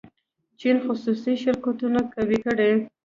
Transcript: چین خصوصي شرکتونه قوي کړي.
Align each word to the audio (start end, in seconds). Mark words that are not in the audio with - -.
چین 0.59 0.77
خصوصي 0.85 1.33
شرکتونه 1.43 1.99
قوي 2.13 2.39
کړي. 2.45 2.71